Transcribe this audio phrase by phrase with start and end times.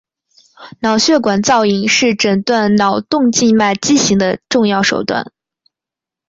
[0.79, 5.31] 脑血管造影是诊断脑动静脉畸形的重要手段。